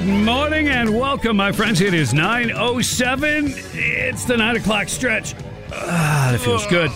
Good 0.00 0.24
morning 0.24 0.68
and 0.68 0.98
welcome, 0.98 1.36
my 1.36 1.52
friends. 1.52 1.82
It 1.82 1.92
is 1.92 2.14
9.07. 2.14 3.52
It's 3.74 4.24
the 4.24 4.34
9 4.34 4.56
o'clock 4.56 4.88
stretch. 4.88 5.34
Ah, 5.70 6.30
that 6.32 6.40
feels 6.40 6.66
good. 6.68 6.90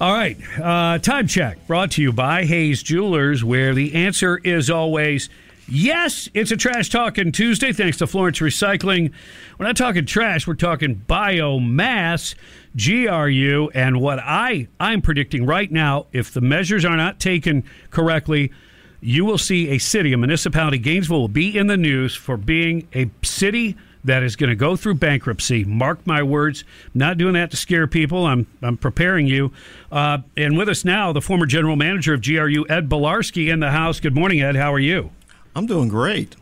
All 0.00 0.12
right, 0.12 0.36
uh, 0.60 0.98
time 0.98 1.28
check 1.28 1.64
brought 1.68 1.92
to 1.92 2.02
you 2.02 2.12
by 2.12 2.44
Hayes 2.44 2.82
Jewelers, 2.82 3.44
where 3.44 3.72
the 3.72 3.94
answer 3.94 4.38
is 4.38 4.68
always 4.68 5.28
yes. 5.68 6.28
It's 6.34 6.50
a 6.50 6.56
trash 6.56 6.90
talking 6.90 7.30
Tuesday, 7.30 7.72
thanks 7.72 7.98
to 7.98 8.08
Florence 8.08 8.40
Recycling. 8.40 9.12
We're 9.56 9.66
not 9.66 9.76
talking 9.76 10.06
trash; 10.06 10.44
we're 10.44 10.54
talking 10.54 11.04
biomass, 11.08 12.34
GRU, 12.76 13.70
and 13.74 14.00
what 14.00 14.18
I 14.18 14.66
I'm 14.80 15.02
predicting 15.02 15.46
right 15.46 15.70
now, 15.70 16.06
if 16.10 16.32
the 16.32 16.40
measures 16.40 16.84
are 16.84 16.96
not 16.96 17.20
taken 17.20 17.62
correctly, 17.90 18.50
you 19.00 19.24
will 19.24 19.38
see 19.38 19.70
a 19.70 19.78
city, 19.78 20.12
a 20.12 20.16
municipality, 20.16 20.78
Gainesville 20.78 21.20
will 21.20 21.28
be 21.28 21.56
in 21.56 21.66
the 21.66 21.76
news 21.76 22.14
for 22.14 22.36
being 22.36 22.88
a 22.94 23.10
city 23.22 23.76
that 24.06 24.22
is 24.22 24.36
going 24.36 24.50
to 24.50 24.56
go 24.56 24.76
through 24.76 24.94
bankruptcy. 24.94 25.64
Mark 25.64 26.06
my 26.06 26.22
words. 26.22 26.64
Not 26.94 27.18
doing 27.18 27.34
that 27.34 27.50
to 27.50 27.56
scare 27.56 27.86
people. 27.86 28.24
I'm 28.24 28.46
I'm 28.62 28.76
preparing 28.76 29.26
you. 29.26 29.52
Uh, 29.90 30.18
and 30.36 30.56
with 30.56 30.68
us 30.68 30.84
now, 30.84 31.12
the 31.12 31.20
former 31.20 31.44
general 31.44 31.76
manager 31.76 32.14
of 32.14 32.22
GRU, 32.22 32.66
Ed 32.68 32.88
Bielarski, 32.88 33.52
in 33.52 33.60
the 33.60 33.70
house. 33.70 34.00
Good 34.00 34.14
morning, 34.14 34.40
Ed. 34.40 34.56
How 34.56 34.72
are 34.72 34.78
you? 34.78 35.10
I'm 35.54 35.66
doing 35.66 35.88
great. 35.88 36.36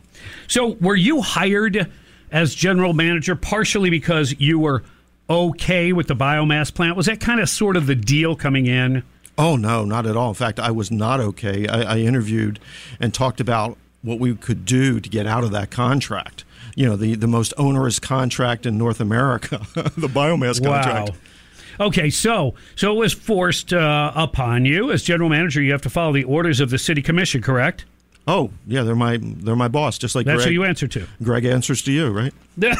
So, 0.47 0.77
were 0.79 0.95
you 0.95 1.21
hired 1.21 1.91
as 2.31 2.53
general 2.53 2.93
manager 2.93 3.35
partially 3.35 3.89
because 3.89 4.35
you 4.39 4.59
were 4.59 4.83
okay 5.29 5.91
with 5.91 6.07
the 6.07 6.15
biomass 6.15 6.73
plant? 6.73 6.95
Was 6.95 7.07
that 7.07 7.19
kind 7.19 7.39
of 7.39 7.49
sort 7.49 7.77
of 7.77 7.87
the 7.87 7.95
deal 7.95 8.35
coming 8.35 8.67
in? 8.67 9.03
Oh 9.37 9.55
no, 9.55 9.83
not 9.85 10.05
at 10.05 10.15
all. 10.15 10.29
In 10.29 10.35
fact, 10.35 10.59
I 10.59 10.71
was 10.71 10.91
not 10.91 11.19
okay. 11.19 11.67
I, 11.67 11.95
I 11.95 11.97
interviewed 11.99 12.59
and 12.99 13.13
talked 13.13 13.39
about 13.41 13.77
what 14.01 14.19
we 14.19 14.35
could 14.35 14.65
do 14.65 14.99
to 14.99 15.09
get 15.09 15.25
out 15.25 15.43
of 15.43 15.51
that 15.51 15.71
contract. 15.71 16.43
You 16.75 16.85
know, 16.85 16.95
the, 16.95 17.15
the 17.15 17.27
most 17.27 17.53
onerous 17.57 17.99
contract 17.99 18.65
in 18.65 18.77
North 18.77 18.99
America, 18.99 19.57
the 19.75 20.07
biomass 20.07 20.63
contract. 20.63 21.09
Wow. 21.09 21.87
Okay, 21.87 22.09
so 22.09 22.53
so 22.75 22.93
it 22.93 22.97
was 22.97 23.13
forced 23.13 23.73
uh, 23.73 24.11
upon 24.15 24.65
you 24.65 24.91
as 24.91 25.03
general 25.03 25.29
manager. 25.29 25.61
You 25.61 25.73
have 25.73 25.81
to 25.81 25.89
follow 25.89 26.13
the 26.13 26.23
orders 26.23 26.59
of 26.59 26.69
the 26.69 26.77
city 26.77 27.01
commission, 27.01 27.41
correct? 27.41 27.85
Oh 28.27 28.49
yeah, 28.65 28.83
they're 28.83 28.95
my 28.95 29.19
they're 29.21 29.55
my 29.55 29.67
boss, 29.67 29.97
just 29.97 30.15
like 30.15 30.25
That's 30.25 30.37
Greg. 30.37 30.47
who 30.47 30.53
you 30.53 30.63
answer 30.63 30.87
to. 30.87 31.07
Greg 31.21 31.45
answers 31.45 31.81
to 31.83 31.91
you, 31.91 32.09
right? 32.09 32.33
Not 32.57 32.75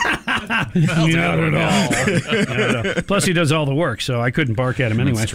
at 0.75 0.89
all. 0.89 1.09
Not 1.11 2.59
at 2.59 2.97
all. 2.97 3.03
Plus, 3.03 3.25
he 3.25 3.33
does 3.33 3.51
all 3.51 3.65
the 3.65 3.75
work, 3.75 4.01
so 4.01 4.21
I 4.21 4.31
couldn't 4.31 4.55
bark 4.55 4.79
at 4.79 4.91
him 4.91 4.99
anyway. 4.99 5.25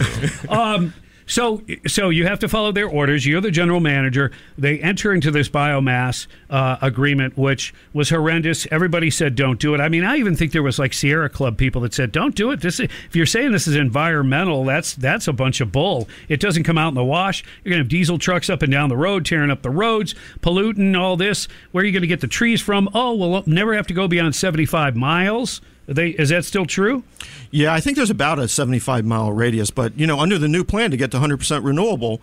Um, 0.49 0.93
so, 1.31 1.61
so 1.87 2.09
you 2.09 2.27
have 2.27 2.39
to 2.39 2.49
follow 2.49 2.73
their 2.73 2.89
orders. 2.89 3.25
You're 3.25 3.39
the 3.39 3.51
general 3.51 3.79
manager. 3.79 4.33
They 4.57 4.79
enter 4.79 5.13
into 5.13 5.31
this 5.31 5.47
biomass 5.47 6.27
uh, 6.49 6.75
agreement, 6.81 7.37
which 7.37 7.73
was 7.93 8.09
horrendous. 8.09 8.67
Everybody 8.69 9.09
said, 9.09 9.35
"Don't 9.35 9.57
do 9.57 9.73
it." 9.73 9.79
I 9.79 9.87
mean, 9.87 10.03
I 10.03 10.17
even 10.17 10.35
think 10.35 10.51
there 10.51 10.61
was 10.61 10.77
like 10.77 10.91
Sierra 10.91 11.29
Club 11.29 11.57
people 11.57 11.79
that 11.83 11.93
said, 11.93 12.11
"Don't 12.11 12.35
do 12.35 12.51
it." 12.51 12.59
This, 12.59 12.81
is, 12.81 12.89
if 13.07 13.15
you're 13.15 13.25
saying 13.25 13.53
this 13.53 13.65
is 13.65 13.77
environmental, 13.77 14.65
that's 14.65 14.93
that's 14.93 15.29
a 15.29 15.33
bunch 15.33 15.61
of 15.61 15.71
bull. 15.71 16.09
It 16.27 16.41
doesn't 16.41 16.63
come 16.63 16.77
out 16.77 16.89
in 16.89 16.95
the 16.95 17.05
wash. 17.05 17.45
You're 17.63 17.71
gonna 17.71 17.83
have 17.83 17.89
diesel 17.89 18.17
trucks 18.17 18.49
up 18.49 18.61
and 18.61 18.69
down 18.69 18.89
the 18.89 18.97
road, 18.97 19.25
tearing 19.25 19.51
up 19.51 19.61
the 19.61 19.69
roads, 19.69 20.13
polluting 20.41 20.97
all 20.97 21.15
this. 21.15 21.47
Where 21.71 21.83
are 21.83 21.87
you 21.87 21.97
to 21.97 22.07
get 22.07 22.19
the 22.19 22.27
trees 22.27 22.59
from? 22.59 22.89
Oh, 22.93 23.15
we'll 23.15 23.43
never 23.45 23.73
have 23.73 23.87
to 23.87 23.93
go 23.93 24.09
beyond 24.09 24.35
75 24.35 24.97
miles. 24.97 25.61
They, 25.87 26.09
is 26.09 26.29
that 26.29 26.45
still 26.45 26.65
true? 26.65 27.03
Yeah, 27.49 27.73
I 27.73 27.79
think 27.81 27.97
there's 27.97 28.09
about 28.09 28.39
a 28.39 28.47
75 28.47 29.03
mile 29.05 29.31
radius, 29.31 29.71
but 29.71 29.97
you 29.99 30.07
know, 30.07 30.19
under 30.19 30.37
the 30.37 30.47
new 30.47 30.63
plan 30.63 30.91
to 30.91 30.97
get 30.97 31.11
to 31.11 31.17
100% 31.17 31.63
renewable, 31.65 32.21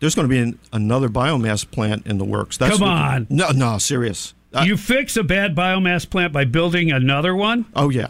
there's 0.00 0.14
going 0.14 0.28
to 0.28 0.32
be 0.32 0.38
an, 0.38 0.58
another 0.72 1.08
biomass 1.08 1.68
plant 1.70 2.06
in 2.06 2.18
the 2.18 2.24
works. 2.24 2.58
Come 2.58 2.70
what- 2.72 2.82
on. 2.82 3.26
no, 3.30 3.50
no, 3.50 3.78
serious. 3.78 4.34
Uh, 4.54 4.62
you 4.66 4.76
fix 4.76 5.16
a 5.16 5.22
bad 5.24 5.54
biomass 5.54 6.08
plant 6.08 6.32
by 6.32 6.44
building 6.44 6.90
another 6.90 7.34
one? 7.36 7.66
oh 7.74 7.90
yeah, 7.90 8.06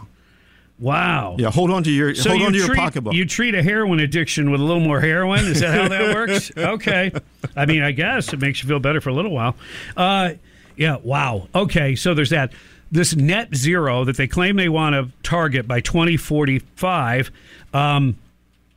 Wow. 0.79 1.37
yeah. 1.39 1.51
Hold 1.51 1.71
on 1.71 1.83
to 1.85 1.91
your 1.91 2.15
So 2.15 2.31
hold 2.31 2.41
you 2.41 2.47
on 2.47 2.53
to 2.53 2.59
your 2.59 2.75
pocketbook. 2.75 3.15
You 3.15 3.25
treat 3.25 3.55
a 3.55 3.63
heroin 3.63 3.99
addiction 4.01 4.51
with 4.51 4.61
a 4.61 4.65
little 4.65 4.83
more 4.83 5.01
heroin. 5.01 5.41
Is 5.47 5.61
that 5.61 5.75
how 5.75 5.89
that 5.89 6.15
works? 6.15 6.53
Okay. 6.57 7.11
I 7.57 7.65
mean, 7.67 7.83
I 7.83 7.93
guess 7.93 8.33
it 8.33 8.41
makes 8.41 8.63
you 8.63 8.69
feel 8.69 8.79
better 8.79 9.01
for 9.01 9.09
a 9.09 9.15
little 9.15 9.31
while. 9.33 9.57
Uh, 9.97 10.33
yeah. 10.77 10.97
Wow. 11.03 11.49
Okay. 11.55 11.97
So 11.97 12.13
there's 12.15 12.31
that. 12.31 12.53
This 12.91 13.17
net 13.17 13.55
zero 13.55 14.05
that 14.05 14.17
they 14.17 14.29
claim 14.29 14.57
they 14.57 14.69
want 14.69 14.95
to 14.95 15.11
target 15.23 15.67
by 15.67 15.81
2045. 15.81 17.31
Um, 17.75 18.17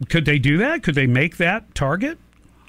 could 0.08 0.26
they 0.26 0.40
do 0.40 0.58
that? 0.58 0.84
Could 0.84 0.96
they 0.96 1.08
make 1.08 1.38
that 1.38 1.76
target? 1.76 2.18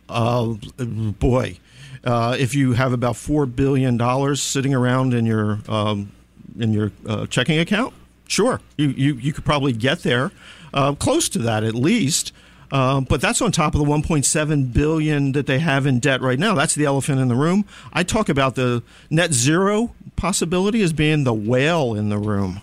Uh, 0.08 0.54
boy, 0.78 1.58
uh, 2.04 2.36
if 2.38 2.54
you 2.54 2.72
have 2.72 2.92
about 2.92 3.16
four 3.16 3.46
billion 3.46 3.96
dollars 3.96 4.42
sitting 4.42 4.74
around 4.74 5.14
in 5.14 5.24
your 5.24 5.60
um, 5.68 6.10
in 6.58 6.72
your 6.72 6.90
uh, 7.06 7.26
checking 7.26 7.58
account, 7.58 7.94
sure, 8.26 8.60
you, 8.76 8.88
you 8.88 9.14
you 9.14 9.32
could 9.32 9.44
probably 9.44 9.72
get 9.72 10.00
there, 10.00 10.32
uh, 10.74 10.94
close 10.94 11.28
to 11.28 11.38
that 11.38 11.62
at 11.62 11.74
least. 11.74 12.32
Uh, 12.72 13.00
but 13.00 13.20
that's 13.20 13.42
on 13.42 13.50
top 13.50 13.74
of 13.74 13.80
the 13.80 13.84
1.7 13.84 14.72
billion 14.72 15.32
that 15.32 15.46
they 15.46 15.58
have 15.58 15.86
in 15.86 15.98
debt 15.98 16.20
right 16.20 16.38
now. 16.38 16.54
That's 16.54 16.76
the 16.76 16.84
elephant 16.84 17.20
in 17.20 17.26
the 17.26 17.34
room. 17.34 17.64
I 17.92 18.04
talk 18.04 18.28
about 18.28 18.54
the 18.54 18.84
net 19.10 19.32
zero 19.32 19.92
possibility 20.20 20.82
as 20.82 20.92
being 20.92 21.24
the 21.24 21.32
whale 21.34 21.94
in 21.94 22.10
the 22.10 22.18
room. 22.18 22.60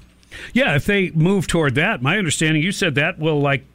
Yeah. 0.53 0.75
If 0.75 0.85
they 0.85 1.09
move 1.12 1.47
toward 1.47 1.75
that, 1.75 2.01
my 2.01 2.18
understanding, 2.18 2.62
you 2.62 2.72
said 2.72 2.95
that 2.95 3.18
will 3.18 3.41
like 3.41 3.66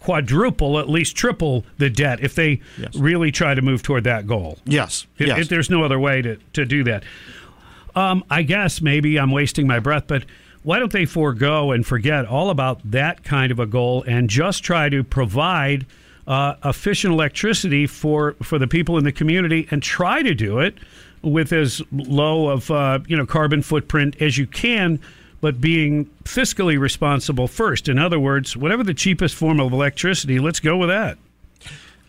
quadruple, 0.00 0.78
at 0.78 0.88
least 0.88 1.16
triple 1.16 1.64
the 1.78 1.90
debt 1.90 2.20
if 2.22 2.34
they 2.34 2.60
Yes. 2.78 2.94
really 2.94 3.32
try 3.32 3.54
to 3.54 3.60
move 3.62 3.82
toward 3.82 4.04
that 4.04 4.26
goal. 4.26 4.58
Yes, 4.64 5.06
If, 5.18 5.26
yes. 5.26 5.38
if 5.40 5.48
there's 5.48 5.68
no 5.68 5.82
other 5.84 5.98
way 5.98 6.22
to, 6.22 6.36
to 6.52 6.64
do 6.64 6.84
that. 6.84 7.02
Um, 7.96 8.24
I 8.30 8.42
guess 8.42 8.80
maybe 8.80 9.18
I'm 9.18 9.32
wasting 9.32 9.66
my 9.66 9.80
breath, 9.80 10.04
but 10.06 10.24
why 10.62 10.78
don't 10.78 10.92
they 10.92 11.04
forego 11.04 11.72
and 11.72 11.84
forget 11.84 12.26
all 12.26 12.50
about 12.50 12.78
that 12.90 13.24
kind 13.24 13.50
of 13.50 13.58
a 13.58 13.66
goal 13.66 14.04
and 14.06 14.30
just 14.30 14.62
try 14.62 14.88
to 14.88 15.02
provide 15.02 15.84
uh, 16.28 16.54
efficient 16.64 17.12
electricity 17.12 17.86
for, 17.88 18.34
for 18.42 18.58
the 18.58 18.68
people 18.68 18.98
in 18.98 19.04
the 19.04 19.12
community 19.12 19.66
and 19.70 19.82
try 19.82 20.22
to 20.22 20.34
do 20.34 20.58
it 20.60 20.76
with 21.22 21.52
as 21.52 21.82
low 21.92 22.48
of 22.48 22.70
uh, 22.70 23.00
you 23.06 23.16
know 23.16 23.26
carbon 23.26 23.62
footprint 23.62 24.20
as 24.20 24.38
you 24.38 24.46
can, 24.46 25.00
but 25.40 25.60
being 25.60 26.06
fiscally 26.24 26.78
responsible 26.78 27.48
first. 27.48 27.88
In 27.88 27.98
other 27.98 28.18
words, 28.18 28.56
whatever 28.56 28.82
the 28.84 28.94
cheapest 28.94 29.34
form 29.34 29.60
of 29.60 29.72
electricity, 29.72 30.38
let's 30.38 30.60
go 30.60 30.76
with 30.76 30.88
that. 30.88 31.18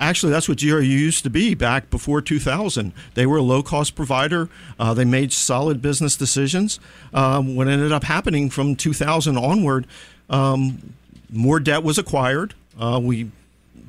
Actually, 0.02 0.32
that's 0.32 0.48
what 0.48 0.60
GRU 0.60 0.80
used 0.80 1.24
to 1.24 1.30
be 1.30 1.56
back 1.56 1.90
before 1.90 2.22
2000. 2.22 2.94
They 3.16 3.26
were 3.26 3.38
a 3.38 3.42
low 3.42 3.62
cost 3.62 3.96
provider. 3.96 4.50
Uh, 4.80 4.94
they 4.94 5.04
made 5.04 5.34
solid 5.34 5.82
business 5.82 6.16
decisions. 6.16 6.80
Um, 7.14 7.56
what 7.56 7.68
ended 7.68 7.92
up 7.92 8.06
happening 8.06 8.50
from 8.50 8.78
2000 8.78 9.38
onward, 9.38 9.86
um, 10.30 10.94
more 11.30 11.60
debt 11.60 11.84
was 11.84 11.98
acquired. 11.98 12.54
Uh, 12.80 13.02
we 13.04 13.30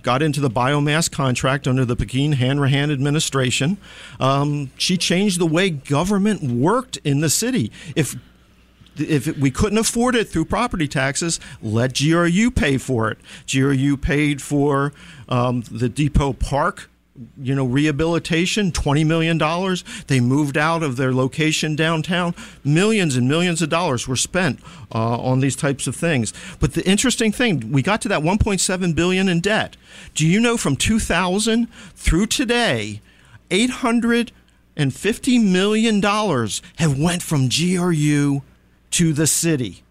got 0.02 0.22
into 0.22 0.40
the 0.40 0.50
biomass 0.50 1.10
contract 1.10 1.66
under 1.68 1.84
the 1.84 1.96
Pegeen 1.96 2.34
Hanrahan 2.34 2.90
administration. 2.90 3.78
Um, 4.18 4.70
she 4.76 4.96
changed 4.96 5.38
the 5.38 5.46
way 5.46 5.70
government 5.70 6.42
worked 6.42 6.98
in 6.98 7.20
the 7.20 7.30
city. 7.30 7.70
If 7.96 8.16
if 8.96 9.38
we 9.38 9.50
couldn't 9.50 9.78
afford 9.78 10.14
it 10.14 10.28
through 10.28 10.44
property 10.46 10.88
taxes, 10.88 11.40
let 11.62 11.96
GRU 11.96 12.50
pay 12.50 12.76
for 12.76 13.10
it. 13.10 13.18
GRU 13.50 13.96
paid 13.96 14.42
for 14.42 14.92
um, 15.28 15.62
the 15.70 15.88
Depot 15.88 16.32
Park 16.34 16.90
you 17.40 17.54
know, 17.54 17.64
rehabilitation, 17.64 18.72
$20 18.72 19.06
million. 19.06 19.38
They 20.06 20.20
moved 20.20 20.56
out 20.56 20.82
of 20.82 20.96
their 20.96 21.12
location 21.12 21.76
downtown. 21.76 22.34
Millions 22.64 23.16
and 23.16 23.28
millions 23.28 23.62
of 23.62 23.68
dollars 23.68 24.08
were 24.08 24.16
spent 24.16 24.60
uh, 24.94 25.18
on 25.18 25.40
these 25.40 25.56
types 25.56 25.86
of 25.86 25.94
things. 25.94 26.32
But 26.58 26.74
the 26.74 26.86
interesting 26.88 27.32
thing, 27.32 27.72
we 27.72 27.82
got 27.82 28.00
to 28.02 28.08
that 28.08 28.22
1.7 28.22 28.94
billion 28.94 29.28
in 29.28 29.40
debt. 29.40 29.76
Do 30.14 30.26
you 30.26 30.40
know 30.40 30.56
from 30.56 30.76
2000 30.76 31.70
through 31.94 32.26
today, 32.26 33.00
850 33.50 35.38
million 35.38 36.00
dollars 36.00 36.62
have 36.76 36.98
went 36.98 37.22
from 37.22 37.48
GRU 37.48 38.42
to 38.92 39.12
the 39.12 39.26
city. 39.26 39.82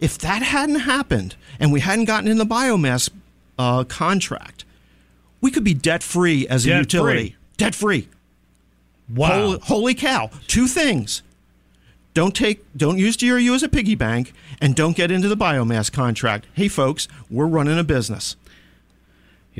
If 0.00 0.18
that 0.18 0.42
hadn't 0.42 0.80
happened 0.80 1.36
and 1.58 1.72
we 1.72 1.80
hadn't 1.80 2.04
gotten 2.04 2.30
in 2.30 2.38
the 2.38 2.44
biomass 2.46 3.10
uh, 3.58 3.84
contract, 3.84 4.64
we 5.40 5.50
could 5.50 5.64
be 5.64 5.74
debt 5.74 6.02
free 6.02 6.46
as 6.48 6.64
a 6.66 6.70
Debt 6.70 6.78
utility. 6.80 7.18
free. 7.30 7.36
Debt 7.56 7.74
free. 7.74 8.08
Wow. 9.14 9.28
Holy, 9.28 9.58
holy 9.60 9.94
cow! 9.94 10.30
Two 10.46 10.66
things: 10.66 11.22
don't 12.14 12.34
take, 12.34 12.64
don't 12.76 12.98
use 12.98 13.16
GRU 13.16 13.54
as 13.54 13.62
a 13.62 13.68
piggy 13.68 13.94
bank, 13.94 14.32
and 14.60 14.74
don't 14.74 14.96
get 14.96 15.10
into 15.10 15.28
the 15.28 15.36
biomass 15.36 15.90
contract. 15.90 16.46
Hey, 16.54 16.68
folks, 16.68 17.08
we're 17.30 17.46
running 17.46 17.78
a 17.78 17.84
business. 17.84 18.36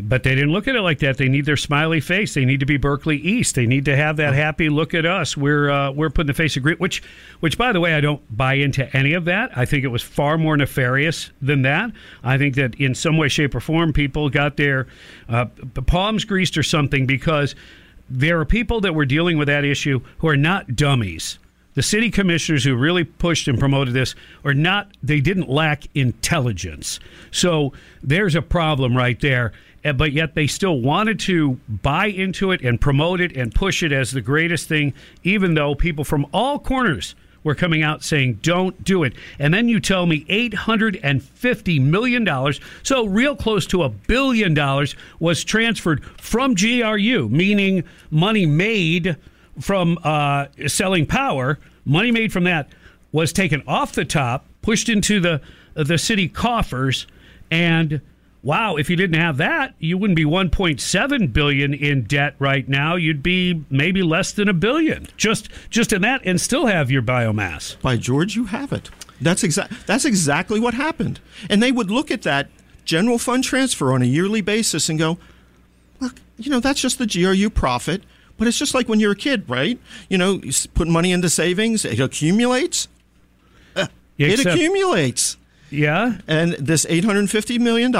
But 0.00 0.22
they 0.22 0.34
didn't 0.34 0.52
look 0.52 0.68
at 0.68 0.76
it 0.76 0.82
like 0.82 0.98
that. 1.00 1.16
They 1.16 1.28
need 1.28 1.46
their 1.46 1.56
smiley 1.56 2.00
face. 2.00 2.34
They 2.34 2.44
need 2.44 2.60
to 2.60 2.66
be 2.66 2.76
Berkeley 2.76 3.16
East. 3.16 3.54
They 3.54 3.66
need 3.66 3.84
to 3.86 3.96
have 3.96 4.16
that 4.16 4.34
happy 4.34 4.68
look 4.68 4.94
at 4.94 5.06
us. 5.06 5.36
We're 5.36 5.70
uh, 5.70 5.90
we're 5.92 6.10
putting 6.10 6.28
the 6.28 6.34
face 6.34 6.56
of 6.56 6.62
great. 6.62 6.80
Which, 6.80 7.02
which 7.40 7.58
by 7.58 7.72
the 7.72 7.80
way, 7.80 7.94
I 7.94 8.00
don't 8.00 8.22
buy 8.36 8.54
into 8.54 8.94
any 8.96 9.14
of 9.14 9.24
that. 9.26 9.56
I 9.56 9.64
think 9.64 9.84
it 9.84 9.88
was 9.88 10.02
far 10.02 10.38
more 10.38 10.56
nefarious 10.56 11.30
than 11.40 11.62
that. 11.62 11.90
I 12.22 12.38
think 12.38 12.54
that 12.56 12.74
in 12.76 12.94
some 12.94 13.16
way, 13.16 13.28
shape, 13.28 13.54
or 13.54 13.60
form, 13.60 13.92
people 13.92 14.30
got 14.30 14.56
their 14.56 14.86
uh, 15.28 15.46
palms 15.86 16.24
greased 16.24 16.56
or 16.56 16.62
something 16.62 17.06
because 17.06 17.54
there 18.10 18.40
are 18.40 18.44
people 18.44 18.80
that 18.80 18.94
were 18.94 19.06
dealing 19.06 19.38
with 19.38 19.48
that 19.48 19.64
issue 19.64 20.00
who 20.18 20.28
are 20.28 20.36
not 20.36 20.76
dummies. 20.76 21.38
The 21.78 21.84
city 21.84 22.10
commissioners 22.10 22.64
who 22.64 22.75
really 22.75 23.04
pushed 23.04 23.46
and 23.46 23.56
promoted 23.56 23.94
this 23.94 24.16
are 24.44 24.52
not, 24.52 24.90
they 25.00 25.20
didn't 25.20 25.48
lack 25.48 25.84
intelligence. 25.94 26.98
So 27.30 27.72
there's 28.02 28.34
a 28.34 28.42
problem 28.42 28.96
right 28.96 29.20
there. 29.20 29.52
Uh, 29.84 29.92
But 29.92 30.10
yet 30.10 30.34
they 30.34 30.48
still 30.48 30.80
wanted 30.80 31.20
to 31.20 31.60
buy 31.69 32.06
into 32.06 32.50
it 32.50 32.62
and 32.62 32.80
promote 32.80 33.20
it 33.20 33.36
and 33.36 33.54
push 33.54 33.84
it 33.84 33.92
as 33.92 34.10
the 34.10 34.20
greatest 34.20 34.66
thing, 34.66 34.92
even 35.22 35.54
though 35.54 35.76
people 35.76 36.02
from 36.02 36.26
all 36.32 36.58
corners 36.58 37.14
were 37.44 37.54
coming 37.54 37.84
out 37.84 38.02
saying, 38.02 38.40
don't 38.42 38.82
do 38.82 39.04
it. 39.04 39.12
And 39.38 39.54
then 39.54 39.69
you 39.69 39.78
tell 39.78 40.04
me 40.04 40.25
$850 40.25 41.80
million, 41.80 42.52
so 42.82 43.06
real 43.06 43.36
close 43.36 43.66
to 43.66 43.84
a 43.84 43.88
billion 43.88 44.52
dollars, 44.52 44.96
was 45.20 45.44
transferred 45.44 46.04
from 46.04 46.54
GRU, 46.54 47.28
meaning 47.28 47.84
money 48.10 48.46
made 48.46 49.16
from 49.60 49.99
uh, 50.05 50.46
selling 50.66 51.06
power, 51.06 51.58
money 51.84 52.10
made 52.10 52.32
from 52.32 52.44
that 52.44 52.69
was 53.12 53.32
taken 53.32 53.62
off 53.66 53.93
the 53.93 54.05
top, 54.05 54.46
pushed 54.62 54.88
into 54.88 55.20
the 55.20 55.40
the 55.75 55.99
city 55.99 56.28
coffers, 56.28 57.06
and 57.50 58.00
wow, 58.43 58.76
if 58.76 58.90
you 58.90 58.96
didn't 58.96 59.20
have 59.20 59.37
that, 59.37 59.75
you 59.78 59.96
wouldn't 59.96 60.16
be 60.16 60.25
1.7 60.25 61.32
billion 61.32 61.75
in 61.75 62.02
debt 62.02 62.34
right 62.38 62.69
now. 62.69 62.96
You'd 62.96 63.22
be 63.22 63.64
maybe 63.70 64.02
less 64.02 64.32
than 64.32 64.49
a 64.49 64.52
billion 64.52 65.06
just 65.16 65.49
just 65.70 65.93
in 65.93 66.02
that, 66.02 66.20
and 66.25 66.40
still 66.40 66.66
have 66.66 66.90
your 66.90 67.02
biomass. 67.02 67.81
By 67.81 67.96
George, 67.96 68.34
you 68.37 68.46
have 68.46 68.72
it. 68.72 68.90
That's 69.20 69.43
exact. 69.43 69.87
That's 69.87 70.04
exactly 70.04 70.61
what 70.61 70.75
happened. 70.75 71.20
And 71.49 71.62
they 71.62 71.72
would 71.72 71.90
look 71.90 72.11
at 72.11 72.22
that 72.22 72.49
general 72.84 73.19
fund 73.19 73.44
transfer 73.44 73.93
on 73.93 74.02
a 74.02 74.06
yearly 74.06 74.40
basis 74.40 74.88
and 74.88 74.99
go, 74.99 75.19
"Look, 76.00 76.20
you 76.37 76.50
know, 76.50 76.61
that's 76.61 76.81
just 76.81 76.99
the 76.99 77.06
GRU 77.06 77.50
profit." 77.50 78.02
But 78.38 78.49
it's 78.49 78.58
just 78.58 78.75
like 78.75 78.88
when 78.88 79.00
you're 79.00 79.12
a 79.12 79.17
kid, 79.17 79.49
right? 79.49 79.79
You 80.08 80.17
know, 80.17 80.40
you 80.43 80.52
put 80.75 80.88
money 80.88 81.12
into 81.12 81.29
savings, 81.29 81.85
it 81.85 82.00
accumulates. 82.00 82.88
Uh, 83.76 83.88
it 84.17 84.46
accumulates. 84.46 85.37
Yeah, 85.70 86.19
And 86.26 86.55
this 86.55 86.87
$850 86.87 87.58
million, 87.58 87.93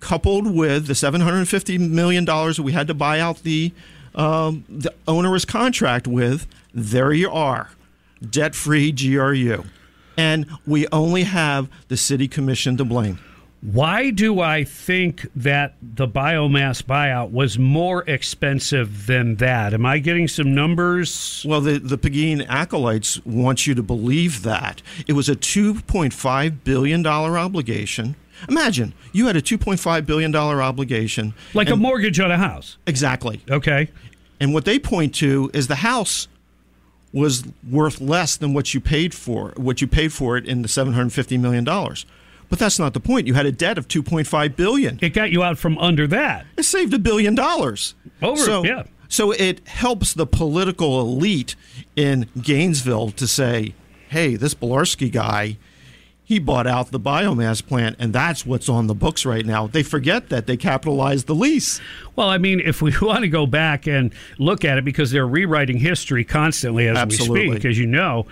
coupled 0.00 0.52
with 0.52 0.86
the 0.86 0.94
$750 0.94 1.78
million 1.78 2.26
we 2.64 2.72
had 2.72 2.88
to 2.88 2.94
buy 2.94 3.20
out 3.20 3.44
the, 3.44 3.72
um, 4.16 4.64
the 4.68 4.92
onerous 5.06 5.44
contract 5.44 6.08
with, 6.08 6.48
there 6.74 7.12
you 7.12 7.30
are 7.30 7.70
debt 8.28 8.54
free 8.54 8.92
GRU. 8.92 9.64
And 10.16 10.46
we 10.66 10.86
only 10.92 11.24
have 11.24 11.70
the 11.88 11.96
city 11.96 12.28
commission 12.28 12.76
to 12.76 12.84
blame. 12.84 13.18
Why 13.62 14.08
do 14.08 14.40
I 14.40 14.64
think 14.64 15.26
that 15.36 15.74
the 15.82 16.08
biomass 16.08 16.82
buyout 16.82 17.30
was 17.30 17.58
more 17.58 18.02
expensive 18.08 19.06
than 19.06 19.36
that? 19.36 19.74
Am 19.74 19.84
I 19.84 19.98
getting 19.98 20.28
some 20.28 20.54
numbers? 20.54 21.44
Well, 21.46 21.60
the, 21.60 21.78
the 21.78 21.98
Pegeen 21.98 22.46
acolytes 22.48 23.24
want 23.26 23.66
you 23.66 23.74
to 23.74 23.82
believe 23.82 24.44
that. 24.44 24.80
It 25.06 25.12
was 25.12 25.28
a 25.28 25.36
$2.5 25.36 26.64
billion 26.64 27.06
obligation. 27.06 28.16
Imagine 28.48 28.94
you 29.12 29.26
had 29.26 29.36
a 29.36 29.42
$2.5 29.42 30.06
billion 30.06 30.34
obligation. 30.34 31.34
Like 31.52 31.68
a 31.68 31.76
mortgage 31.76 32.18
on 32.18 32.30
a 32.30 32.38
house. 32.38 32.78
Exactly. 32.86 33.42
Okay. 33.50 33.90
And 34.40 34.54
what 34.54 34.64
they 34.64 34.78
point 34.78 35.14
to 35.16 35.50
is 35.52 35.68
the 35.68 35.76
house 35.76 36.28
was 37.12 37.44
worth 37.68 38.00
less 38.00 38.38
than 38.38 38.54
what 38.54 38.72
you 38.72 38.80
paid 38.80 39.12
for 39.12 39.52
what 39.56 39.80
you 39.80 39.86
paid 39.86 40.12
for 40.12 40.36
it 40.36 40.46
in 40.46 40.62
the 40.62 40.68
750 40.68 41.36
million 41.36 41.64
dollars. 41.64 42.06
But 42.50 42.58
that's 42.58 42.78
not 42.78 42.92
the 42.92 43.00
point. 43.00 43.26
You 43.26 43.34
had 43.34 43.46
a 43.46 43.52
debt 43.52 43.78
of 43.78 43.88
2.5 43.88 44.56
billion. 44.56 44.98
It 45.00 45.10
got 45.10 45.30
you 45.30 45.42
out 45.42 45.56
from 45.56 45.78
under 45.78 46.06
that. 46.08 46.46
It 46.58 46.64
saved 46.64 46.92
a 46.92 46.98
billion 46.98 47.34
dollars. 47.34 47.94
Over, 48.20 48.36
so, 48.36 48.64
yeah. 48.64 48.82
So 49.08 49.30
it 49.30 49.66
helps 49.66 50.12
the 50.12 50.26
political 50.26 51.00
elite 51.00 51.54
in 51.96 52.26
Gainesville 52.40 53.10
to 53.12 53.26
say, 53.26 53.74
"Hey, 54.08 54.36
this 54.36 54.54
Bielarski 54.54 55.10
guy, 55.10 55.58
he 56.22 56.38
bought 56.38 56.66
out 56.66 56.90
the 56.90 57.00
biomass 57.00 57.64
plant, 57.64 57.96
and 57.98 58.12
that's 58.12 58.46
what's 58.46 58.68
on 58.68 58.86
the 58.88 58.94
books 58.94 59.24
right 59.24 59.44
now." 59.46 59.66
They 59.66 59.82
forget 59.82 60.28
that 60.28 60.46
they 60.46 60.56
capitalized 60.56 61.26
the 61.26 61.34
lease. 61.34 61.80
Well, 62.14 62.28
I 62.28 62.38
mean, 62.38 62.60
if 62.60 62.82
we 62.82 62.92
want 63.02 63.22
to 63.22 63.28
go 63.28 63.46
back 63.46 63.86
and 63.86 64.12
look 64.38 64.64
at 64.64 64.78
it, 64.78 64.84
because 64.84 65.10
they're 65.10 65.26
rewriting 65.26 65.78
history 65.78 66.24
constantly 66.24 66.86
as 66.88 67.04
we 67.06 67.16
speak, 67.16 67.64
as 67.64 67.78
you 67.78 67.86
know, 67.86 68.26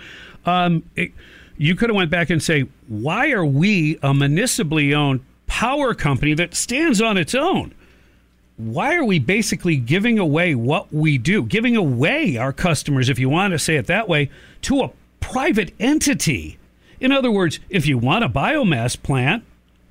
um, 0.45 0.83
it, 0.95 1.11
you 1.59 1.75
could 1.75 1.89
have 1.89 1.95
went 1.95 2.09
back 2.09 2.29
and 2.29 2.41
say, 2.41 2.61
why 2.87 3.31
are 3.31 3.45
we 3.45 3.99
a 4.01 4.13
municipally 4.13 4.93
owned 4.93 5.19
power 5.45 5.93
company 5.93 6.33
that 6.33 6.55
stands 6.55 7.01
on 7.01 7.17
its 7.17 7.35
own? 7.35 7.75
Why 8.55 8.95
are 8.95 9.03
we 9.03 9.19
basically 9.19 9.75
giving 9.75 10.17
away 10.17 10.55
what 10.55 10.93
we 10.93 11.17
do, 11.17 11.43
giving 11.43 11.75
away 11.75 12.37
our 12.37 12.53
customers, 12.53 13.09
if 13.09 13.19
you 13.19 13.27
want 13.27 13.51
to 13.51 13.59
say 13.59 13.75
it 13.75 13.87
that 13.87 14.07
way, 14.07 14.31
to 14.63 14.79
a 14.81 14.91
private 15.19 15.73
entity? 15.81 16.57
In 17.01 17.11
other 17.11 17.29
words, 17.29 17.59
if 17.69 17.85
you 17.85 17.97
want 17.97 18.23
a 18.23 18.29
biomass 18.29 19.01
plant, 19.01 19.43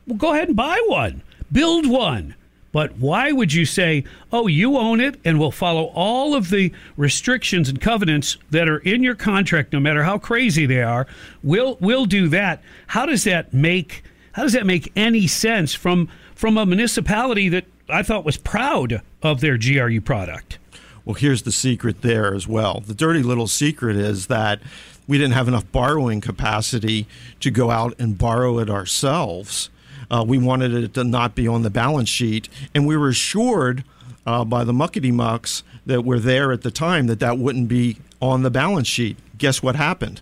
well, 0.06 0.16
go 0.16 0.32
ahead 0.32 0.48
and 0.48 0.56
buy 0.56 0.82
one, 0.86 1.22
build 1.52 1.86
one. 1.86 2.34
But 2.70 2.98
why 2.98 3.32
would 3.32 3.52
you 3.52 3.64
say, 3.64 4.04
oh, 4.30 4.46
you 4.46 4.76
own 4.76 5.00
it 5.00 5.18
and 5.24 5.38
we'll 5.38 5.50
follow 5.50 5.84
all 5.94 6.34
of 6.34 6.50
the 6.50 6.72
restrictions 6.96 7.68
and 7.68 7.80
covenants 7.80 8.36
that 8.50 8.68
are 8.68 8.78
in 8.78 9.02
your 9.02 9.14
contract, 9.14 9.72
no 9.72 9.80
matter 9.80 10.02
how 10.02 10.18
crazy 10.18 10.66
they 10.66 10.82
are? 10.82 11.06
We'll, 11.42 11.76
we'll 11.80 12.04
do 12.04 12.28
that. 12.28 12.62
How 12.88 13.06
does 13.06 13.24
that 13.24 13.54
make 13.54 14.02
how 14.38 14.44
does 14.44 14.52
that 14.52 14.66
make 14.66 14.92
any 14.94 15.26
sense 15.26 15.74
from 15.74 16.08
from 16.36 16.56
a 16.56 16.64
municipality 16.64 17.48
that 17.48 17.64
I 17.88 18.04
thought 18.04 18.24
was 18.24 18.36
proud 18.36 19.02
of 19.20 19.40
their 19.40 19.58
GRU 19.58 20.00
product? 20.00 20.58
Well, 21.04 21.14
here's 21.14 21.42
the 21.42 21.50
secret 21.50 22.02
there 22.02 22.32
as 22.32 22.46
well. 22.46 22.80
The 22.86 22.94
dirty 22.94 23.24
little 23.24 23.48
secret 23.48 23.96
is 23.96 24.28
that 24.28 24.60
we 25.08 25.18
didn't 25.18 25.32
have 25.32 25.48
enough 25.48 25.72
borrowing 25.72 26.20
capacity 26.20 27.08
to 27.40 27.50
go 27.50 27.72
out 27.72 27.94
and 27.98 28.16
borrow 28.16 28.60
it 28.60 28.70
ourselves. 28.70 29.70
Uh, 30.10 30.24
we 30.26 30.38
wanted 30.38 30.72
it 30.72 30.94
to 30.94 31.04
not 31.04 31.34
be 31.34 31.46
on 31.46 31.62
the 31.62 31.70
balance 31.70 32.08
sheet, 32.08 32.48
and 32.74 32.86
we 32.86 32.96
were 32.96 33.08
assured 33.08 33.84
uh, 34.26 34.44
by 34.44 34.64
the 34.64 34.72
muckety 34.72 35.12
mucks 35.12 35.62
that 35.86 36.04
were 36.04 36.18
there 36.18 36.52
at 36.52 36.62
the 36.62 36.70
time 36.70 37.06
that 37.06 37.20
that 37.20 37.38
wouldn't 37.38 37.68
be 37.68 37.98
on 38.20 38.42
the 38.42 38.50
balance 38.50 38.88
sheet. 38.88 39.16
Guess 39.36 39.62
what 39.62 39.76
happened? 39.76 40.20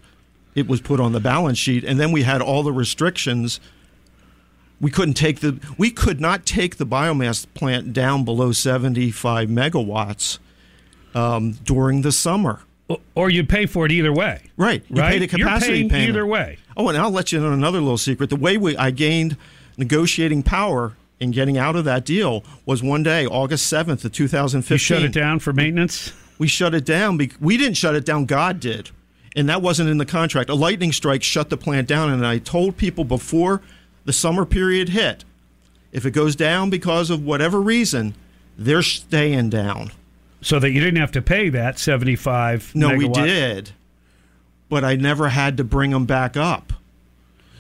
It 0.55 0.67
was 0.69 0.81
put 0.81 1.01
on 1.01 1.13
the 1.13 1.21
balance 1.21 1.59
sheet, 1.59 1.85
and 1.85 2.01
then 2.01 2.13
we 2.13 2.23
had 2.23 2.41
all 2.41 2.63
the 2.63 2.73
restrictions 2.73 3.61
we 4.81 4.91
couldn't 4.91 5.15
take 5.15 5.41
the 5.41 5.59
we 5.79 5.91
could 5.91 6.21
not 6.21 6.45
take 6.45 6.77
the 6.77 6.87
biomass 6.87 7.47
plant 7.55 7.93
down 7.93 8.25
below 8.25 8.53
75 8.53 9.49
megawatts 9.49 10.39
um, 11.15 11.53
during 11.53 12.03
the 12.03 12.13
summer. 12.13 12.61
Or 13.17 13.31
you'd 13.31 13.49
pay 13.49 13.67
for 13.67 13.85
it 13.85 13.91
either 13.91 14.13
way. 14.13 14.43
Right, 14.57 14.85
you 14.89 15.01
right? 15.01 15.13
paid 15.13 15.23
a 15.23 15.27
capacity 15.27 15.73
You're 15.73 15.77
paying 15.79 15.89
payment. 15.89 16.09
either 16.11 16.27
way. 16.27 16.59
Oh, 16.77 16.89
and 16.89 16.97
I'll 16.97 17.11
let 17.11 17.33
you 17.33 17.41
know 17.41 17.53
another 17.53 17.81
little 17.81 17.99
secret. 17.99 18.31
The 18.31 18.37
way 18.37 18.57
we 18.57 18.77
I 18.77 18.93
gained 18.93 19.37
negotiating 19.77 20.43
power 20.43 20.95
in 21.19 21.31
getting 21.31 21.57
out 21.57 21.77
of 21.77 21.85
that 21.85 22.05
deal 22.05 22.45
was 22.65 22.83
one 22.83 23.03
day, 23.03 23.27
August 23.27 23.73
7th 23.73 24.05
of 24.05 24.13
2015. 24.13 24.75
You 24.75 24.79
shut 24.79 25.03
it 25.03 25.13
down 25.13 25.39
for 25.39 25.53
maintenance. 25.53 26.13
We 26.39 26.49
shut 26.49 26.75
it 26.75 26.85
down. 26.85 27.19
We 27.41 27.57
didn't 27.57 27.77
shut 27.77 27.95
it 27.95 28.05
down. 28.05 28.27
God 28.27 28.61
did. 28.61 28.91
And 29.35 29.49
that 29.49 29.63
wasn't 29.63 29.91
in 29.91 29.99
the 29.99 30.07
contract. 30.07 30.51
A 30.51 30.55
lightning 30.55 30.93
strike 30.93 31.23
shut 31.23 31.51
the 31.51 31.57
plant 31.57 31.89
down. 31.89 32.11
And 32.11 32.27
I 32.27 32.39
told 32.39 32.77
people 32.77 33.05
before 33.05 33.63
the 34.05 34.13
summer 34.13 34.45
period 34.45 34.91
hit 34.91 35.25
if 35.93 36.05
it 36.05 36.11
goes 36.11 36.37
down 36.37 36.69
because 36.69 37.11
of 37.11 37.25
whatever 37.25 37.61
reason, 37.61 38.15
They're 38.59 38.83
staying 38.83 39.51
down. 39.51 39.93
So 40.43 40.59
that 40.59 40.71
you 40.71 40.81
didn't 40.81 41.01
have 41.01 41.13
to 41.13 41.23
pay 41.23 41.49
that 41.51 41.79
75 41.79 42.75
No, 42.75 42.95
we 42.95 43.09
did, 43.09 43.73
but 44.69 44.85
I 44.85 44.95
never 44.97 45.29
had 45.29 45.57
to 45.57 45.65
bring 45.65 45.91
them 45.91 46.05
back 46.05 46.37
up. 46.37 46.73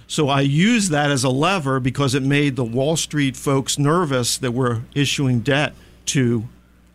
So 0.07 0.29
I 0.29 0.43
used 0.43 0.91
that 0.93 1.11
as 1.11 1.25
a 1.25 1.29
lever 1.29 1.81
because 1.81 2.15
it 2.15 2.23
made 2.23 2.57
the 2.57 2.65
Wall 2.65 2.97
Street 2.97 3.37
folks 3.37 3.79
nervous 3.79 4.39
that 4.39 4.53
were 4.53 4.83
issuing 4.95 5.41
debt 5.41 5.75
to 6.07 6.45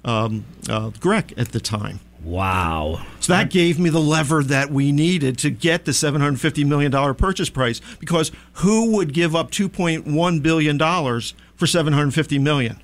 um, 0.06 0.46
uh, 0.70 0.91
GREC 0.91 1.34
at 1.38 1.51
the 1.51 1.60
time. 1.60 2.00
Wow. 2.24 3.03
So 3.20 3.34
that 3.34 3.50
gave 3.50 3.80
me 3.80 3.89
the 3.89 4.00
lever 4.00 4.44
that 4.44 4.70
we 4.70 4.91
needed 4.91 5.38
to 5.39 5.50
get 5.50 5.86
the 5.86 5.91
$750 5.91 6.65
million 6.65 7.15
purchase 7.15 7.50
price 7.50 7.82
because 8.00 8.32
who 8.53 8.96
would 8.96 9.13
give 9.13 9.36
up 9.36 9.51
$2.1 9.51 10.44
billion 10.44 10.77
for 10.77 11.68
750 11.68 12.39
million? 12.39 12.80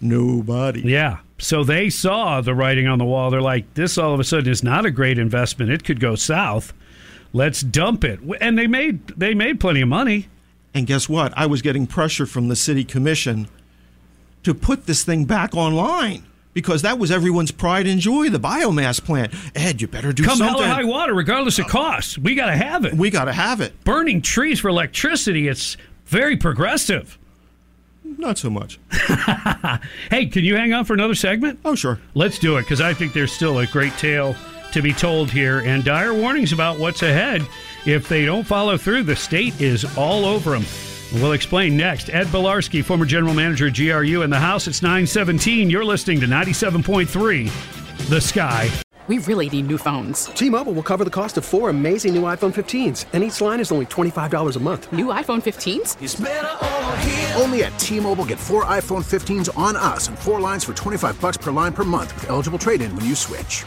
Nobody. 0.00 0.80
Yeah. 0.80 1.18
So 1.38 1.62
they 1.62 1.88
saw 1.88 2.40
the 2.40 2.54
writing 2.54 2.88
on 2.88 2.98
the 2.98 3.04
wall. 3.04 3.30
They're 3.30 3.40
like, 3.40 3.74
this 3.74 3.96
all 3.96 4.12
of 4.12 4.20
a 4.20 4.24
sudden 4.24 4.50
is 4.50 4.62
not 4.62 4.84
a 4.84 4.90
great 4.90 5.18
investment. 5.18 5.70
It 5.70 5.84
could 5.84 6.00
go 6.00 6.14
south. 6.14 6.72
Let's 7.34 7.60
dump 7.62 8.04
it. 8.04 8.20
And 8.40 8.56
they 8.56 8.66
made 8.68 9.08
they 9.08 9.34
made 9.34 9.60
plenty 9.60 9.82
of 9.82 9.88
money. 9.88 10.28
And 10.72 10.86
guess 10.86 11.08
what? 11.08 11.36
I 11.36 11.46
was 11.46 11.60
getting 11.62 11.86
pressure 11.86 12.26
from 12.26 12.48
the 12.48 12.56
city 12.56 12.84
commission 12.84 13.48
to 14.44 14.54
put 14.54 14.86
this 14.86 15.04
thing 15.04 15.24
back 15.24 15.54
online 15.54 16.24
because 16.52 16.82
that 16.82 16.98
was 16.98 17.10
everyone's 17.10 17.50
pride 17.50 17.86
and 17.86 18.00
joy, 18.00 18.30
the 18.30 18.38
biomass 18.38 19.02
plant. 19.02 19.34
Ed, 19.54 19.80
you 19.82 19.88
better 19.88 20.12
do 20.12 20.24
something. 20.24 20.46
Come 20.46 20.56
hell 20.56 20.62
or 20.62 20.66
high 20.72 20.84
water, 20.84 21.12
regardless 21.12 21.58
of 21.58 21.66
uh, 21.66 21.68
cost. 21.68 22.18
We 22.18 22.36
got 22.36 22.46
to 22.46 22.56
have 22.56 22.84
it. 22.84 22.94
we 22.94 23.10
got 23.10 23.24
to 23.24 23.32
have 23.32 23.60
it. 23.60 23.82
Burning 23.84 24.22
trees 24.22 24.60
for 24.60 24.68
electricity, 24.68 25.48
it's 25.48 25.76
very 26.06 26.36
progressive. 26.36 27.18
Not 28.04 28.38
so 28.38 28.48
much. 28.48 28.78
Hey, 30.10 30.26
can 30.26 30.44
you 30.44 30.54
hang 30.54 30.72
on 30.72 30.84
for 30.84 30.92
another 30.94 31.14
segment? 31.16 31.58
Oh, 31.64 31.74
sure. 31.74 31.98
Let's 32.14 32.38
do 32.38 32.56
it 32.58 32.62
because 32.62 32.80
I 32.80 32.94
think 32.94 33.12
there's 33.12 33.32
still 33.32 33.58
a 33.58 33.66
great 33.66 33.92
tale 33.94 34.36
to 34.74 34.82
be 34.82 34.92
told 34.92 35.30
here 35.30 35.60
and 35.60 35.84
dire 35.84 36.12
warnings 36.12 36.52
about 36.52 36.78
what's 36.78 37.02
ahead. 37.02 37.46
If 37.86 38.08
they 38.08 38.24
don't 38.24 38.44
follow 38.44 38.76
through, 38.76 39.04
the 39.04 39.14
state 39.14 39.60
is 39.60 39.84
all 39.96 40.24
over 40.24 40.50
them. 40.50 40.64
We'll 41.14 41.32
explain 41.32 41.76
next. 41.76 42.10
Ed 42.10 42.26
Bielarski, 42.26 42.84
former 42.84 43.06
general 43.06 43.34
manager 43.34 43.68
at 43.68 43.76
GRU 43.76 44.22
in 44.22 44.30
the 44.30 44.40
house. 44.40 44.66
It's 44.66 44.82
917. 44.82 45.70
You're 45.70 45.84
listening 45.84 46.20
to 46.20 46.26
97.3 46.26 48.08
The 48.08 48.20
Sky. 48.20 48.68
We 49.06 49.18
really 49.18 49.50
need 49.50 49.66
new 49.66 49.76
phones. 49.76 50.26
T-Mobile 50.26 50.72
will 50.72 50.82
cover 50.82 51.04
the 51.04 51.10
cost 51.10 51.36
of 51.36 51.44
four 51.44 51.68
amazing 51.68 52.14
new 52.14 52.22
iPhone 52.22 52.54
15s, 52.54 53.04
and 53.12 53.22
each 53.22 53.38
line 53.42 53.60
is 53.60 53.70
only 53.70 53.84
$25 53.86 54.56
a 54.56 54.60
month. 54.60 54.90
New 54.92 55.06
iPhone 55.06 55.42
15s? 55.42 57.38
Only 57.38 57.64
at 57.64 57.78
T-Mobile 57.78 58.24
get 58.24 58.38
four 58.38 58.64
iPhone 58.64 59.04
15s 59.04 59.56
on 59.58 59.76
us 59.76 60.08
and 60.08 60.18
four 60.18 60.40
lines 60.40 60.64
for 60.64 60.72
25 60.72 61.20
bucks 61.20 61.36
per 61.36 61.50
line 61.50 61.74
per 61.74 61.84
month 61.84 62.14
with 62.14 62.30
eligible 62.30 62.58
trade-in 62.58 62.96
when 62.96 63.04
you 63.04 63.14
switch. 63.14 63.66